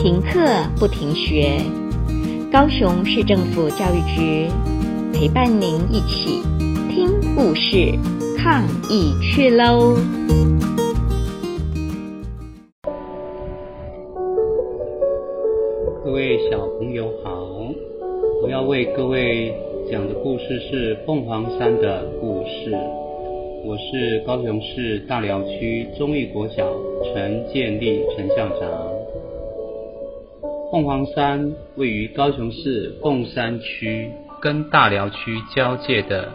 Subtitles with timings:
[0.00, 0.38] 停课
[0.78, 1.58] 不停学，
[2.52, 4.46] 高雄市政府教育局
[5.12, 6.40] 陪伴您一起
[6.88, 7.98] 听故事、
[8.38, 9.96] 抗疫去喽！
[16.04, 17.44] 各位小朋友好，
[18.44, 19.52] 我要为各位
[19.90, 22.70] 讲的故事是凤凰山的故事。
[23.64, 26.72] 我是高雄市大寮区中义国小
[27.02, 28.68] 陈建立陈校长。
[30.70, 34.10] 凤凰山位于高雄市凤山区
[34.42, 36.30] 跟大寮区交界的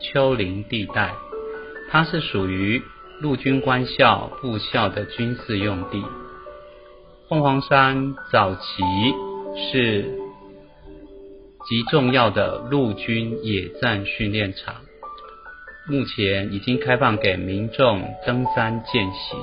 [0.00, 1.12] 丘陵地带，
[1.88, 2.82] 它是属于
[3.20, 6.02] 陆军官校部校的军事用地。
[7.28, 8.82] 凤凰山早期
[9.70, 10.02] 是
[11.68, 14.74] 极重要的陆军野战训练场，
[15.88, 19.38] 目前已经开放给民众登山健行，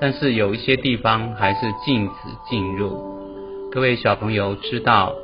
[0.00, 2.12] 但是有一些地方还是禁止
[2.50, 3.12] 进入。
[3.72, 5.14] 各位小朋友知道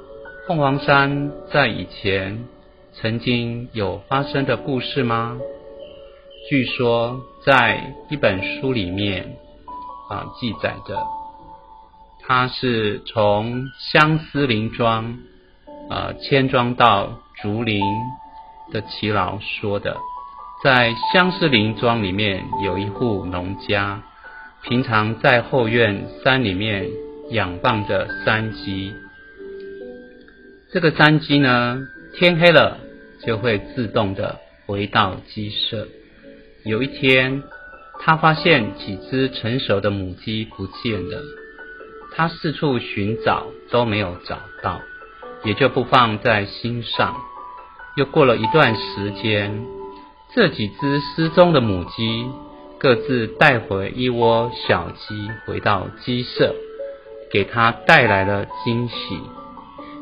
[0.47, 2.47] 凤凰山在以前
[2.95, 5.36] 曾经有发生的故事吗？
[6.48, 9.37] 据说在一本书里面
[10.09, 11.06] 啊记载的，
[12.27, 15.19] 它是从相思林庄
[15.91, 17.83] 啊迁庄到竹林
[18.72, 19.98] 的耆老说的。
[20.65, 24.00] 在相思林庄里面有一户农家，
[24.62, 26.89] 平常在后院山里面。
[27.31, 28.95] 养放着山鸡，
[30.73, 32.79] 这个山鸡呢，天黑了
[33.27, 35.87] 就会自动的回到鸡舍。
[36.65, 37.43] 有一天，
[38.01, 41.23] 他发现几只成熟的母鸡不见了，
[42.15, 44.81] 他四处寻找都没有找到，
[45.45, 47.15] 也就不放在心上。
[47.99, 49.67] 又过了一段时间，
[50.34, 52.25] 这几只失踪的母鸡
[52.79, 56.55] 各自带回一窝小鸡，回到鸡舍。
[57.31, 59.21] 给他带来了惊喜。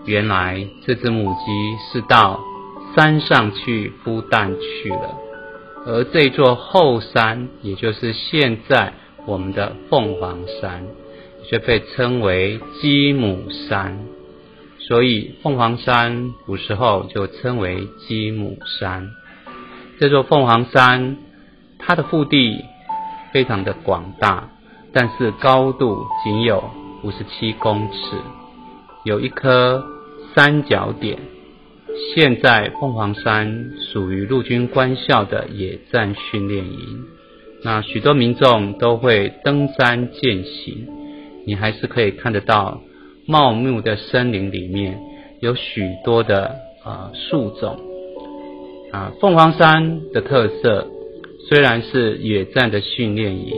[0.05, 2.41] 原来这只母鸡是到
[2.95, 5.17] 山上去孵蛋去了，
[5.85, 8.93] 而这座后山，也就是现在
[9.27, 10.87] 我们的凤凰山，
[11.49, 13.99] 却被称为鸡母山。
[14.79, 19.11] 所以凤凰山古时候就称为鸡母山。
[19.99, 21.17] 这座凤凰山，
[21.81, 22.65] 它的腹地
[23.33, 24.51] 非常的广大，
[24.93, 26.63] 但是高度仅有。
[27.07, 28.17] 五十七公尺，
[29.05, 29.81] 有一颗
[30.35, 31.17] 三角点。
[32.13, 37.05] 现在凤凰山属于陆军官校的野战训练营，
[37.63, 40.89] 那许多民众都会登山健行。
[41.47, 42.81] 你还是可以看得到
[43.25, 44.99] 茂密的森林里面
[45.39, 47.79] 有许多的啊树种
[48.91, 49.13] 啊。
[49.21, 50.89] 凤凰山的特色
[51.49, 53.55] 虽然是野战的训练营，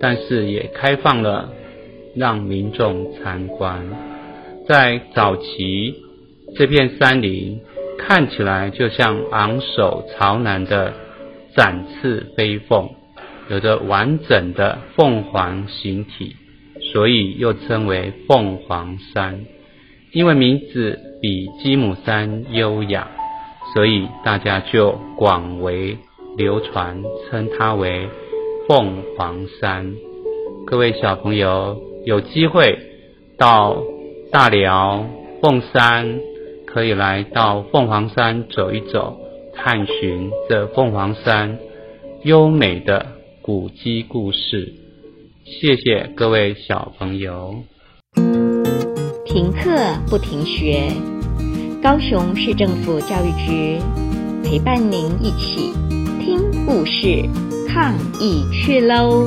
[0.00, 1.52] 但是也开放了。
[2.16, 3.86] 让民众参观，
[4.66, 5.94] 在早期，
[6.56, 7.60] 这片山林
[7.98, 10.94] 看起来就像昂首朝南的
[11.54, 12.88] 展翅飞凤，
[13.50, 16.36] 有着完整的凤凰形体，
[16.92, 19.44] 所以又称为凤凰山。
[20.12, 23.10] 因为名字比鸡母山优雅，
[23.74, 25.98] 所以大家就广为
[26.38, 28.08] 流传，称它为
[28.66, 29.94] 凤凰山。
[30.66, 31.78] 各位小朋友。
[32.06, 32.78] 有机会
[33.36, 33.82] 到
[34.30, 35.04] 大寮
[35.42, 36.20] 凤山，
[36.64, 39.18] 可以来到凤凰山走一走，
[39.56, 41.58] 探寻这凤凰山
[42.22, 43.06] 优美的
[43.42, 44.72] 古迹故事。
[45.44, 47.56] 谢谢各位小朋友。
[49.24, 49.76] 停课
[50.08, 50.88] 不停学，
[51.82, 53.80] 高雄市政府教育局
[54.44, 55.72] 陪伴您一起
[56.20, 57.28] 听故事，
[57.68, 59.26] 抗疫去喽！